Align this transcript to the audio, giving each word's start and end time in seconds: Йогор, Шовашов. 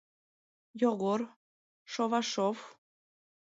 Йогор, 0.81 1.21
Шовашов. 1.91 2.57